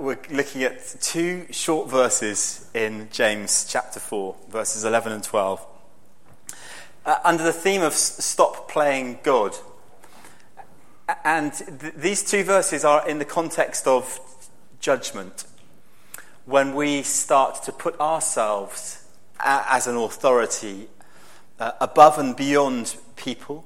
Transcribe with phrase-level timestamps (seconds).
[0.00, 5.66] we're looking at two short verses in James chapter 4, verses 11 and 12.
[7.04, 9.56] Uh, under the theme of stop playing God.
[11.24, 14.20] And th- these two verses are in the context of
[14.80, 15.44] judgment.
[16.44, 19.04] When we start to put ourselves
[19.40, 20.88] a- as an authority
[21.58, 23.64] uh, above and beyond people,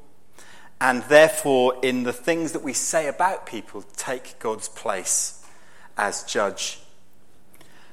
[0.80, 5.41] and therefore, in the things that we say about people, take God's place
[6.02, 6.80] as judge.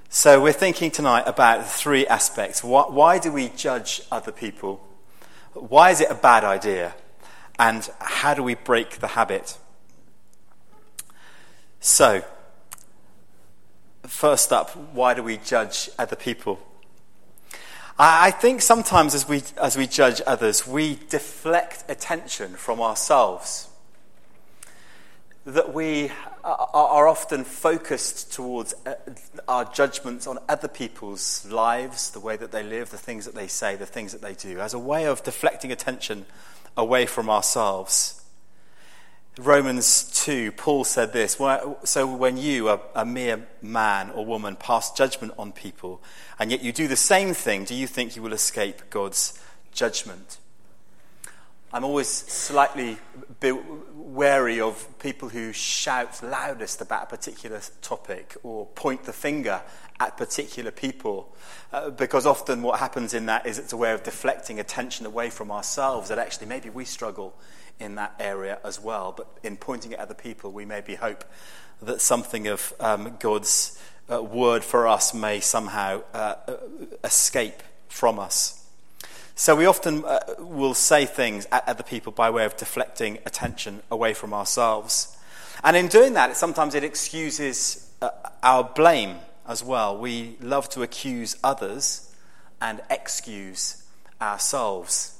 [0.09, 2.63] So, we're thinking tonight about three aspects.
[2.63, 4.83] Why, why, do we judge other people?
[5.53, 6.95] Why is it a bad idea?
[7.59, 9.59] And how do we break the habit?
[11.79, 12.23] So,
[14.07, 16.59] first up, why do we judge other people?
[17.99, 23.67] I think sometimes as we, as we judge others, we deflect attention from ourselves.
[25.45, 26.11] That we
[26.43, 28.95] are often focused towards uh,
[29.47, 33.47] our judgments on other people's lives, the way that they live, the things that they
[33.47, 36.25] say, the things that they do, as a way of deflecting attention
[36.77, 38.23] away from ourselves.
[39.37, 41.39] Romans 2, Paul said this
[41.83, 46.01] So when you, a, a mere man or woman, pass judgment on people,
[46.37, 49.39] and yet you do the same thing, do you think you will escape God's
[49.71, 50.39] judgment?
[51.71, 52.97] I'm always slightly
[54.13, 59.61] wary of people who shout loudest about a particular topic or point the finger
[59.99, 61.35] at particular people,
[61.71, 65.29] uh, because often what happens in that is it's a way of deflecting attention away
[65.29, 67.35] from ourselves that actually maybe we struggle
[67.79, 69.13] in that area as well.
[69.15, 71.23] But in pointing at other people, we maybe hope
[71.81, 76.57] that something of um, God's uh, word for us may somehow uh, uh
[77.03, 78.58] escape from us.
[79.39, 83.81] So we often uh, will say things at other people by way of deflecting attention
[83.89, 85.15] away from ourselves.
[85.63, 88.09] And in doing that, sometimes it excuses uh,
[88.43, 89.15] our blame
[89.47, 89.97] as well.
[89.97, 92.13] We love to accuse others
[92.61, 93.81] and excuse
[94.21, 95.17] ourselves.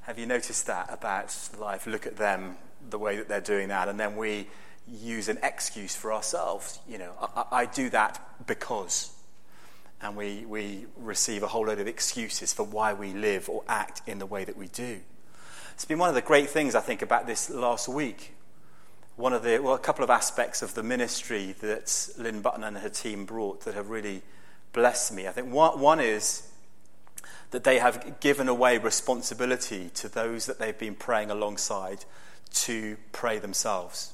[0.00, 1.86] Have you noticed that about life?
[1.86, 2.56] Look at them,
[2.90, 4.48] the way that they're doing that, and then we
[4.88, 6.80] use an excuse for ourselves.
[6.88, 9.15] You know, I, I do that because
[10.00, 14.02] and we, we receive a whole load of excuses for why we live or act
[14.06, 15.00] in the way that we do.
[15.72, 18.34] It's been one of the great things, I think, about this last week.
[19.16, 22.78] One of the, well, a couple of aspects of the ministry that Lynn Button and
[22.78, 24.22] her team brought that have really
[24.72, 25.26] blessed me.
[25.26, 26.50] I think one, one is
[27.50, 32.04] that they have given away responsibility to those that they've been praying alongside
[32.52, 34.12] to pray themselves.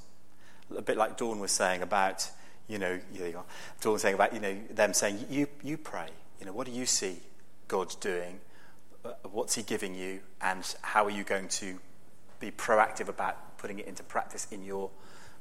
[0.76, 2.31] A bit like Dawn was saying about
[2.68, 3.44] you know, you are.
[3.80, 6.08] Dawn saying about, you know, them saying, you, you pray.
[6.40, 7.18] You know, what do you see
[7.68, 8.40] God doing?
[9.04, 10.20] Uh, what's he giving you?
[10.40, 11.78] And how are you going to
[12.40, 14.90] be proactive about putting it into practice in your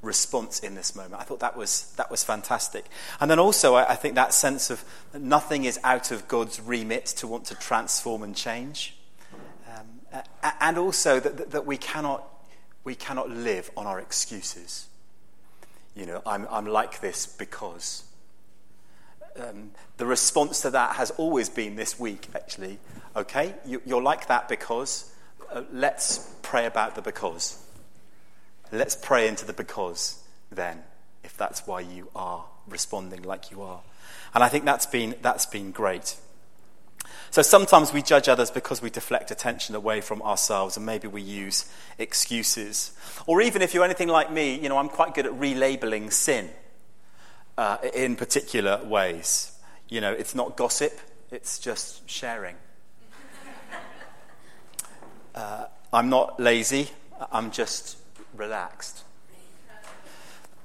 [0.01, 1.21] response in this moment?
[1.21, 2.85] I thought that was, that was fantastic.
[3.19, 4.83] And then also, I, I think that sense of
[5.13, 8.95] nothing is out of God's remit to want to transform and change.
[9.67, 10.23] Um,
[10.59, 12.27] and also that, that we, cannot,
[12.83, 14.87] we cannot live on our excuses
[15.95, 18.03] you know, I'm, I'm like this because.
[19.37, 22.79] Um, the response to that has always been this week, actually.
[23.15, 25.13] Okay, you, are like that because.
[25.51, 27.61] Uh, let's pray about the because.
[28.71, 30.83] Let's pray into the because then,
[31.23, 33.81] if that's why you are responding like you are.
[34.33, 36.15] And I think that's been, that's been great.
[37.31, 41.21] So sometimes we judge others because we deflect attention away from ourselves and maybe we
[41.21, 41.65] use
[41.97, 42.91] excuses.
[43.25, 46.49] Or even if you're anything like me, you know, I'm quite good at relabeling sin
[47.57, 49.57] uh, in particular ways.
[49.87, 50.99] You know, it's not gossip,
[51.31, 52.55] it's just sharing.
[55.33, 56.89] Uh, I'm not lazy,
[57.31, 57.97] I'm just
[58.35, 59.05] relaxed.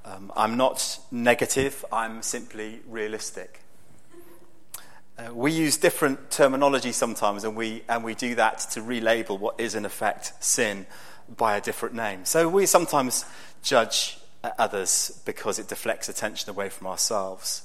[0.04, 3.60] Um, I'm not negative, I'm simply realistic.
[5.18, 9.58] Uh, we use different terminology sometimes, and we, and we do that to relabel what
[9.58, 10.86] is, in effect, sin
[11.36, 12.24] by a different name.
[12.24, 13.24] So we sometimes
[13.62, 14.18] judge
[14.58, 17.62] others because it deflects attention away from ourselves.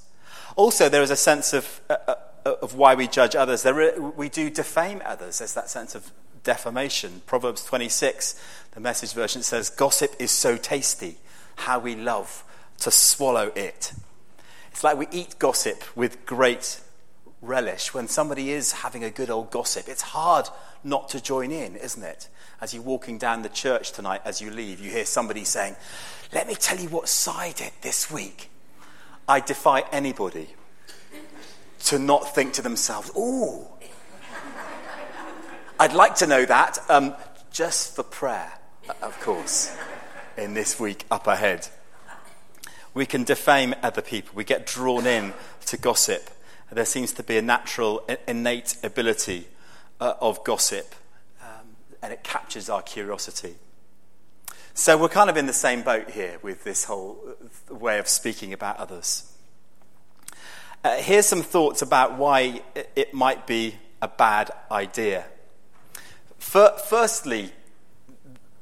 [0.56, 2.16] Also, there is a sense of, uh, uh
[2.62, 3.64] of why we judge others.
[3.64, 5.40] There, we do defame others.
[5.40, 6.12] There's that sense of
[6.44, 7.22] defamation.
[7.26, 11.18] Proverbs 26, the message version, says, Gossip is so tasty,
[11.56, 12.44] how we love
[12.80, 13.94] to swallow it.
[14.72, 16.80] It's like we eat gossip with great
[17.42, 19.88] relish when somebody is having a good old gossip.
[19.88, 20.48] It's hard
[20.84, 22.30] not to join in, isn't it?
[22.60, 25.76] As you're walking down the church tonight, as you leave, you hear somebody saying,
[26.32, 28.50] Let me tell you what side did this week.
[29.28, 30.50] I defy anybody
[31.86, 33.68] to not think to themselves, Ooh,
[35.80, 37.16] I'd like to know that, um,
[37.52, 38.52] just for prayer,
[39.02, 39.76] of course,
[40.38, 41.68] in this week up ahead.
[42.94, 44.34] We can defame other people.
[44.36, 45.34] We get drawn in
[45.68, 46.30] to gossip.
[46.72, 49.48] There seems to be a natural, innate ability
[50.00, 50.96] uh, of gossip,
[51.42, 53.56] um, and it captures our curiosity.
[54.74, 57.20] So we're kind of in the same boat here with this whole
[57.70, 59.34] uh, way of speaking about others.
[60.82, 62.62] Uh, here's some thoughts about why
[62.96, 65.26] it might be a bad idea.
[66.40, 67.52] Firstly,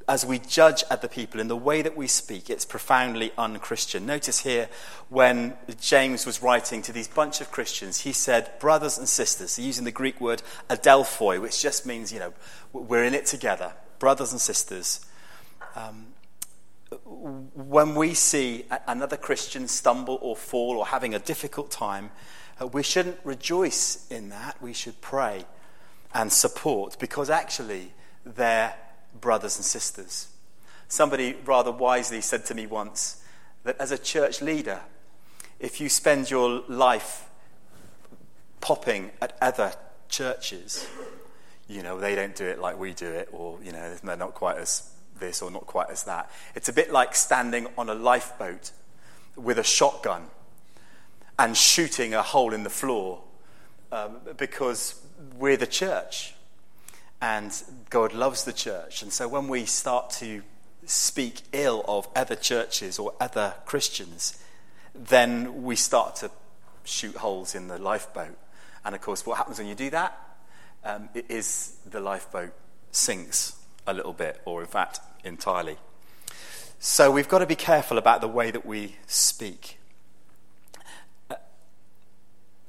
[0.09, 4.07] as we judge other people in the way that we speak, it's profoundly unchristian.
[4.07, 4.67] Notice here
[5.09, 9.85] when James was writing to these bunch of Christians, he said, brothers and sisters, using
[9.85, 12.33] the Greek word adelphoi, which just means, you know,
[12.73, 15.05] we're in it together, brothers and sisters.
[15.75, 16.07] Um,
[17.05, 22.09] when we see another Christian stumble or fall or having a difficult time,
[22.59, 24.59] uh, we shouldn't rejoice in that.
[24.59, 25.45] We should pray
[26.15, 27.93] and support because actually
[28.25, 28.73] they're
[29.19, 30.27] brothers and sisters.
[30.87, 33.23] Somebody rather wisely said to me once
[33.63, 34.81] that as a church leader,
[35.59, 37.29] if you spend your life
[38.61, 39.73] popping at other
[40.07, 40.87] churches,
[41.67, 44.33] you know, they don't do it like we do it, or, you know, they're not
[44.33, 46.31] quite as this or not quite as that.
[46.55, 48.71] It's a bit like standing on a lifeboat
[49.35, 50.27] with a shotgun
[51.37, 53.21] and shooting a hole in the floor
[53.91, 55.01] um, because
[55.37, 56.33] we're the church
[57.21, 57.51] and
[57.89, 59.01] God loves the church.
[59.01, 60.41] And so when we start to
[60.85, 64.41] speak ill of other churches or other Christians,
[64.95, 66.31] then we start to
[66.83, 68.37] shoot holes in the lifeboat.
[68.83, 70.17] And of course, what happens when you do that?
[70.83, 72.53] Um, the lifeboat
[72.91, 73.55] sinks
[73.85, 75.77] a little bit, or in fact, entirely.
[76.79, 79.77] So we've got to be careful about the way that we speak.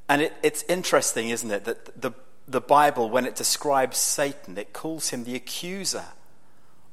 [0.08, 2.11] And it, it's interesting, isn't it, that the,
[2.50, 6.06] the Bible, when it describes Satan, it calls him the accuser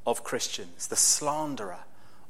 [0.06, 1.80] of Christians, the slanderer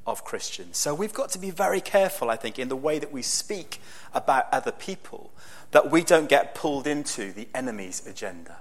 [0.06, 0.78] of Christians.
[0.78, 3.82] So we've got to be very careful, I think, in the way that we speak
[4.14, 5.32] about other people,
[5.72, 8.58] that we don't get pulled into the enemy's agenda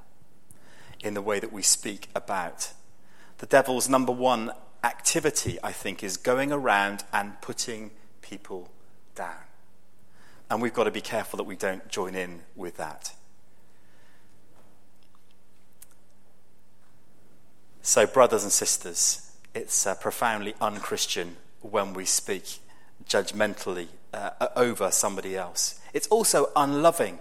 [1.00, 2.72] in the way that we speak about
[3.38, 4.50] the devil's number one
[4.82, 7.90] activity, I think, is going around and putting
[8.22, 8.70] people
[9.14, 9.36] down.
[10.50, 13.15] And we've got to be careful that we don't join in with that.
[17.86, 22.58] So, brothers and sisters, it's uh, profoundly unchristian when we speak
[23.08, 25.78] judgmentally uh, over somebody else.
[25.94, 27.20] It's also unloving.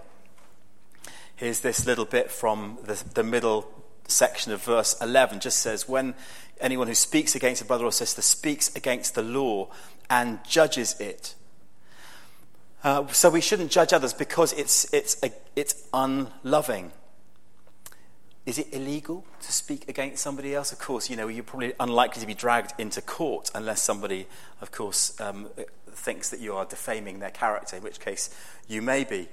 [1.36, 3.72] Here's this little bit from the, the middle
[4.08, 6.16] section of verse 11 just says, When
[6.60, 9.68] anyone who speaks against a brother or sister speaks against the law
[10.10, 11.36] and judges it.
[12.82, 16.90] Uh, so we shouldn't judge others because it's, it's, a, it's unloving.
[18.46, 20.70] Is it illegal to speak against somebody else?
[20.70, 24.28] Of course, you know, you're probably unlikely to be dragged into court unless somebody,
[24.60, 25.48] of course, um,
[25.88, 28.30] thinks that you are defaming their character, in which case
[28.68, 29.28] you may be.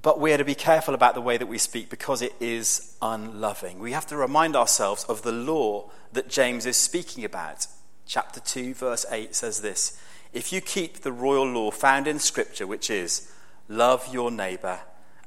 [0.00, 2.96] But we are to be careful about the way that we speak because it is
[3.02, 3.78] unloving.
[3.78, 7.66] We have to remind ourselves of the law that James is speaking about.
[8.06, 10.00] Chapter 2, verse 8 says this
[10.32, 13.30] If you keep the royal law found in Scripture, which is,
[13.68, 14.80] love your neighbor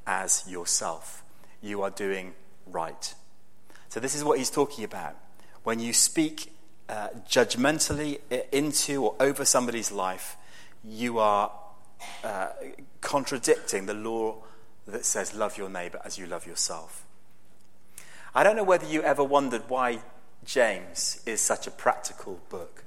[0.07, 1.23] as yourself,
[1.61, 2.33] you are doing
[2.67, 3.13] right.
[3.89, 5.15] So, this is what he's talking about.
[5.63, 6.53] When you speak
[6.89, 8.19] uh, judgmentally
[8.51, 10.35] into or over somebody's life,
[10.83, 11.51] you are
[12.23, 12.49] uh,
[13.01, 14.37] contradicting the law
[14.87, 17.05] that says, Love your neighbor as you love yourself.
[18.35, 19.99] I don't know whether you ever wondered why
[20.43, 22.83] James is such a practical book.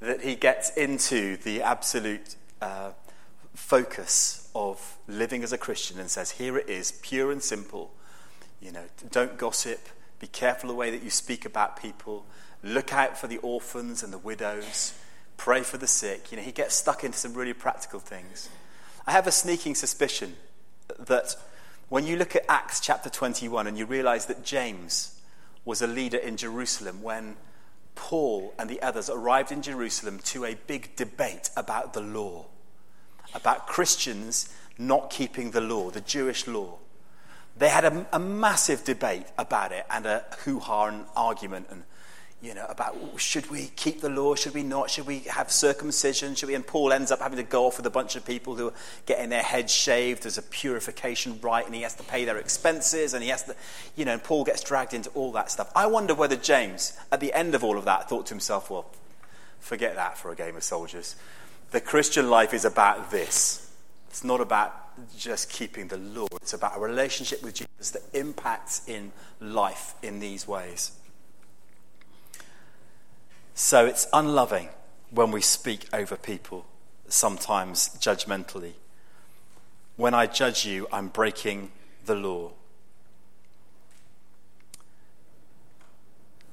[0.00, 2.92] That he gets into the absolute uh,
[3.54, 7.92] focus of living as a Christian and says, Here it is, pure and simple.
[8.60, 9.88] You know, don't gossip,
[10.20, 12.24] be careful the way that you speak about people,
[12.62, 14.94] look out for the orphans and the widows,
[15.36, 16.30] pray for the sick.
[16.30, 18.48] You know, he gets stuck into some really practical things.
[19.06, 20.36] I have a sneaking suspicion
[20.98, 21.36] that
[21.88, 25.20] when you look at Acts chapter 21 and you realize that James
[25.64, 27.36] was a leader in Jerusalem when
[27.94, 32.46] Paul and the others arrived in Jerusalem to a big debate about the law,
[33.32, 36.78] about Christians not keeping the law, the Jewish law.
[37.56, 41.84] They had a, a massive debate about it and a hoo ha and argument and
[42.44, 46.34] you know, about should we keep the law, should we not, should we have circumcision,
[46.34, 46.54] should we?
[46.54, 48.74] And Paul ends up having to go off with a bunch of people who are
[49.06, 53.14] getting their heads shaved as a purification rite, and he has to pay their expenses,
[53.14, 53.56] and he has to,
[53.96, 55.72] you know, and Paul gets dragged into all that stuff.
[55.74, 58.90] I wonder whether James, at the end of all of that, thought to himself, well,
[59.58, 61.16] forget that for a game of soldiers.
[61.74, 63.68] The Christian life is about this.
[64.08, 64.72] It's not about
[65.18, 70.20] just keeping the law, it's about a relationship with Jesus that impacts in life in
[70.20, 70.92] these ways.
[73.56, 74.68] So it's unloving
[75.10, 76.64] when we speak over people,
[77.08, 78.74] sometimes judgmentally.
[79.96, 81.72] When I judge you, I'm breaking
[82.06, 82.52] the law.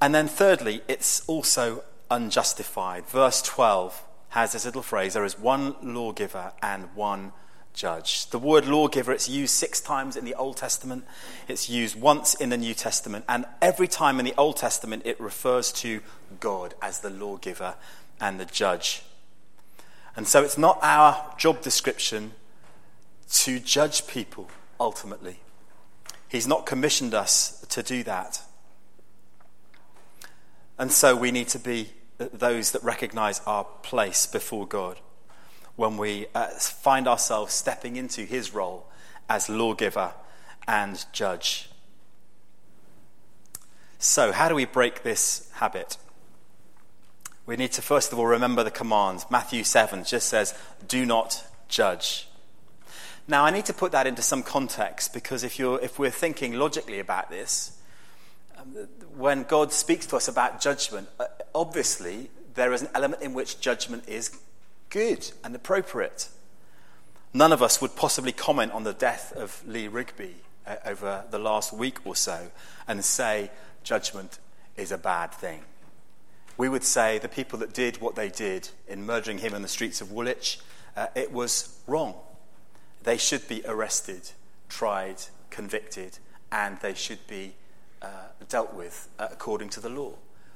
[0.01, 3.06] And then, thirdly, it's also unjustified.
[3.06, 7.34] Verse 12 has this little phrase there is one lawgiver and one
[7.74, 8.30] judge.
[8.30, 11.06] The word lawgiver, it's used six times in the Old Testament,
[11.48, 15.20] it's used once in the New Testament, and every time in the Old Testament it
[15.20, 16.02] refers to
[16.40, 17.76] God as the lawgiver
[18.20, 19.04] and the judge.
[20.16, 22.32] And so it's not our job description
[23.32, 25.40] to judge people ultimately.
[26.30, 28.42] He's not commissioned us to do that.
[30.78, 31.90] And so we need to be
[32.34, 35.00] those that recognize our place before God
[35.75, 38.88] when we uh, find ourselves stepping into his role
[39.30, 40.13] as lawgiver
[40.68, 41.70] and judge.
[43.98, 45.98] So, how do we break this habit?
[47.46, 49.25] We need to first of all remember the commands.
[49.30, 50.54] Matthew 7 just says,
[50.88, 52.28] Do not judge.
[53.28, 56.54] Now, I need to put that into some context because if, you're, if we're thinking
[56.54, 57.78] logically about this,
[58.58, 58.88] um,
[59.22, 63.62] when God speaks to us about judgment, uh, obviously there is an element in which
[63.62, 64.36] judgment is
[64.90, 66.28] good and appropriate.
[67.32, 71.38] None of us would possibly comment on the death of Lee Rigby uh, over the
[71.38, 72.50] last week or so
[72.88, 73.51] and say
[73.84, 74.40] judgment
[74.75, 75.62] is a bad thing.
[76.58, 79.68] We would say the people that did what they did in murdering him in the
[79.68, 80.60] streets of Woolwich,
[80.98, 82.16] uh, it was wrong.
[83.04, 84.32] They should be arrested,
[84.68, 85.18] tried,
[85.51, 86.18] convicted,
[86.51, 87.54] and they should be
[88.01, 88.08] uh,
[88.50, 90.13] dealt with uh, according to the law.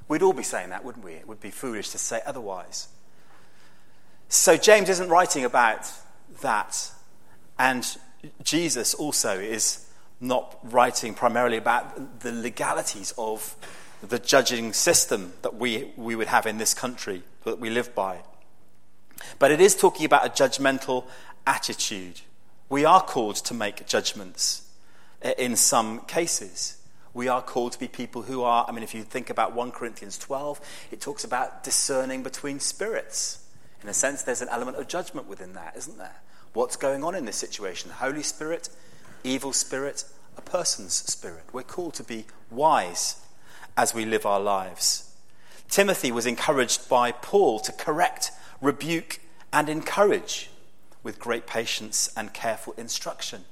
[0.07, 1.13] We'd all be saying that, wouldn't we?
[1.13, 2.87] It would be foolish to say otherwise.
[4.29, 5.91] So James isn't writing about
[6.41, 6.91] that.
[7.57, 7.85] And
[8.43, 9.85] Jesus also is
[10.19, 13.55] not writing primarily about the legalities of
[14.01, 18.21] the judging system that we, we would have in this country that we live by.
[19.39, 21.05] But it is talking about a judgmental
[21.47, 22.21] attitude.
[22.69, 24.67] We are called to make judgments
[25.37, 26.75] in some cases.
[27.15, 29.72] We are called to be people who are, I mean, if you think about 1
[29.72, 30.60] Corinthians 12,
[30.91, 33.41] it talks about discerning between spirits.
[33.81, 36.17] In a sense, there's an element of judgment within that, isn't there?
[36.51, 37.89] What's going on in this situation?
[37.89, 38.67] Holy Spirit,
[39.24, 40.03] evil spirit,
[40.38, 41.45] a person's spirit.
[41.53, 43.25] We're called to be wise
[43.77, 45.15] as we live our lives.
[45.69, 49.22] Timothy was encouraged by Paul to correct, rebuke,
[49.53, 50.50] and encourage
[51.01, 53.45] with great patience and careful instruction.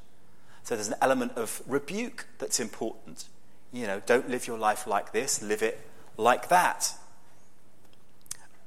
[0.63, 3.25] So there's an element of rebuke that's important.
[3.74, 5.80] You know, don't live your life like this, live it
[6.15, 6.94] like that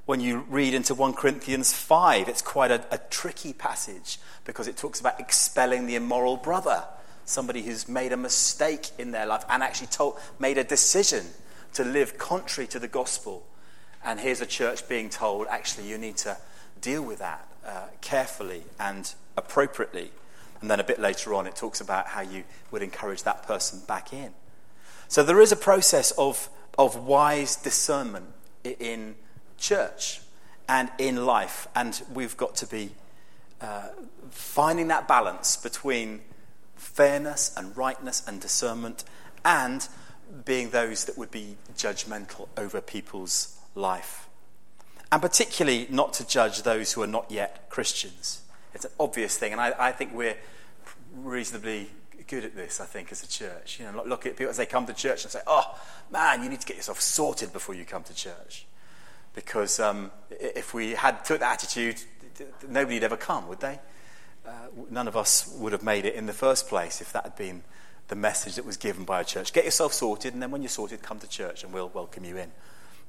[0.07, 4.77] when you read into 1 Corinthians 5, it's quite a, a, tricky passage because it
[4.77, 6.85] talks about expelling the immoral brother,
[7.25, 11.27] somebody who's made a mistake in their life and actually told, made a decision
[11.75, 13.45] to live contrary to the gospel.
[14.05, 16.37] And here's a church being told, actually, you need to
[16.81, 20.13] deal with that uh, carefully and appropriately.
[20.61, 23.81] And then a bit later on, it talks about how you would encourage that person
[23.89, 24.33] back in.
[25.09, 26.49] So there is a process of,
[26.79, 28.27] of wise discernment
[28.65, 29.15] in
[29.59, 30.21] church
[30.69, 31.69] and in life.
[31.75, 32.91] And we've got to be
[33.61, 33.89] uh,
[34.31, 36.21] finding that balance between
[36.75, 39.05] fairness and rightness and discernment
[39.45, 39.89] and
[40.45, 44.29] being those that would be judgmental over people's life.
[45.13, 48.43] And particularly not to judge those who are not yet Christians.
[48.75, 50.37] It's an obvious thing, and I, I think we're
[51.15, 51.91] reasonably
[52.27, 53.79] good at this, I think, as a church.
[53.79, 55.79] You know, look at people as they come to church and say, oh,
[56.11, 58.67] man, you need to get yourself sorted before you come to church.
[59.35, 62.03] Because um, if we had took that attitude,
[62.69, 63.79] nobody'd ever come, would they?
[64.47, 64.51] Uh,
[64.91, 67.63] none of us would have made it in the first place if that had been
[68.09, 69.53] the message that was given by a church.
[69.53, 72.37] Get yourself sorted, and then when you're sorted, come to church and we'll welcome you
[72.37, 72.53] in.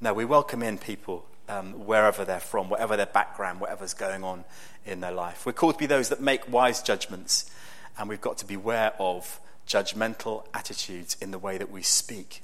[0.02, 4.44] No, we welcome in people um, wherever they're from, whatever their background, whatever's going on
[4.86, 5.46] in their life.
[5.46, 7.50] We're called to be those that make wise judgments,
[7.98, 12.42] and we've got to beware of judgmental attitudes in the way that we speak.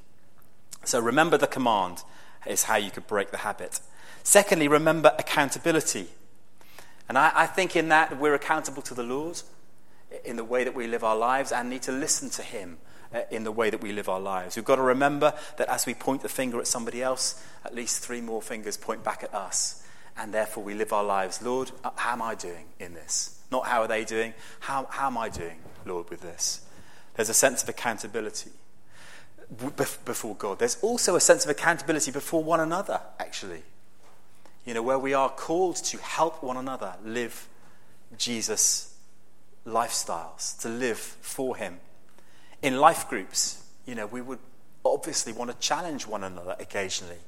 [0.84, 2.04] So remember the command
[2.46, 3.80] is how you could break the habit.
[4.24, 6.08] Secondly, remember accountability.
[7.08, 9.42] And I, I think in that we're accountable to the Lord
[10.26, 12.78] in the way that we live our lives and need to listen to Him
[13.14, 14.56] uh, in the way that we live our lives.
[14.56, 18.04] We've got to remember that as we point the finger at somebody else, at least
[18.04, 19.86] three more fingers point back at us.
[20.16, 21.42] And therefore we live our lives.
[21.42, 23.40] Lord, uh, how am I doing in this?
[23.54, 26.66] Not how are they doing, how, how am I doing, Lord, with this?
[27.14, 28.50] There's a sense of accountability
[29.76, 30.58] before God.
[30.58, 33.62] There's also a sense of accountability before one another, actually.
[34.66, 37.48] You know, where we are called to help one another live
[38.18, 38.98] Jesus
[39.68, 41.80] lifestyles, to live for Him.
[42.64, 44.40] In life groups, you know, we would
[44.84, 47.20] obviously want to challenge one another occasionally.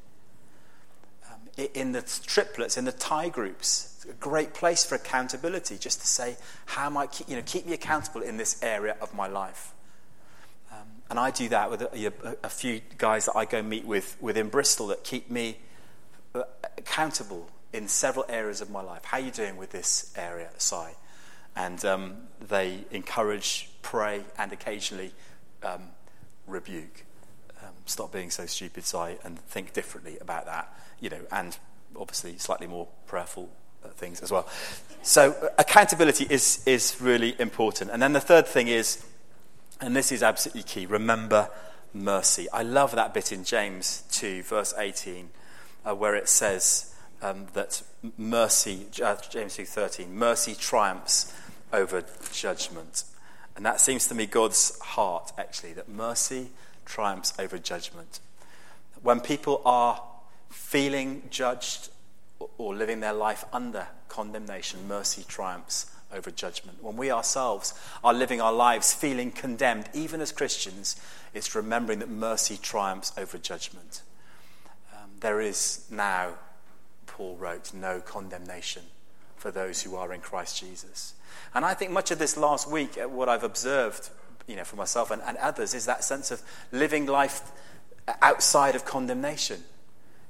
[1.31, 3.94] Um, in the triplets, in the tie groups.
[4.09, 7.65] A great place for accountability, just to say, how am I, keep, you know, keep
[7.65, 9.73] me accountable in this area of my life.
[10.71, 14.17] Um, and I do that with a, a, few guys that I go meet with
[14.19, 15.57] within Bristol that keep me
[16.33, 16.43] uh,
[16.77, 19.03] accountable in several areas of my life.
[19.05, 20.75] How are you doing with this area, Si?
[21.55, 25.13] And um, they encourage, pray, and occasionally
[25.63, 25.83] um,
[26.47, 27.05] rebuke.
[27.61, 31.57] Um, stop being so stupid, Si, and think differently about that you know, and
[31.95, 33.49] obviously slightly more prayerful
[33.89, 34.47] things as well.
[35.01, 37.91] So uh, accountability is, is really important.
[37.91, 39.05] And then the third thing is,
[39.81, 41.49] and this is absolutely key, remember
[41.93, 42.49] mercy.
[42.51, 45.29] I love that bit in James 2, verse 18,
[45.85, 47.81] uh, where it says um, that
[48.17, 51.33] mercy, uh, James 2.13, mercy triumphs
[51.71, 53.03] over judgment.
[53.55, 56.49] And that seems to me God's heart, actually, that mercy
[56.85, 58.19] triumphs over judgment.
[59.01, 60.01] When people are
[60.49, 61.89] feeling judged
[62.39, 66.81] or living their life under condemnation, mercy triumphs over judgment.
[66.81, 67.73] When we ourselves
[68.03, 70.99] are living our lives feeling condemned, even as Christians,
[71.33, 74.01] it's remembering that mercy triumphs over judgment.
[74.93, 76.35] Um, there is now,
[77.07, 78.83] Paul wrote, no condemnation
[79.35, 81.13] for those who are in Christ Jesus.
[81.53, 84.09] And I think much of this last week, uh, what I've observed,
[84.47, 87.41] you know, for myself and, and others, is that sense of living life
[88.21, 89.63] outside of condemnation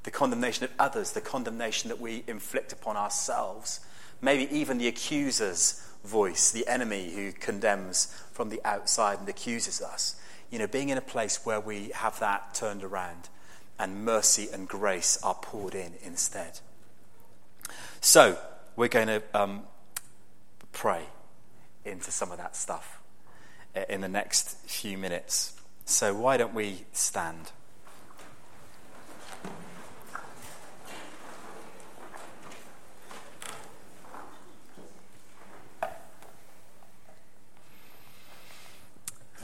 [0.05, 3.79] the condemnation of others, the condemnation that we inflict upon ourselves,
[4.21, 10.15] maybe even the accuser's voice, the enemy who condemns from the outside and accuses us.
[10.51, 13.29] You know, being in a place where we have that turned around
[13.79, 16.59] and mercy and grace are poured in instead.
[17.99, 18.37] So,
[18.75, 19.63] we're going to um,
[20.71, 21.01] pray
[21.83, 22.99] into some of that stuff
[23.89, 25.59] in the next few minutes.
[25.85, 27.51] So, why don't we stand?